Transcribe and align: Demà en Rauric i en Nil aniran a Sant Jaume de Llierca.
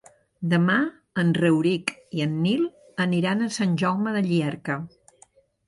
Demà 0.53 0.77
en 1.23 1.29
Rauric 1.39 1.93
i 2.21 2.25
en 2.25 2.33
Nil 2.47 2.65
aniran 3.07 3.47
a 3.47 3.53
Sant 3.61 3.79
Jaume 3.85 4.17
de 4.19 4.27
Llierca. 4.33 4.83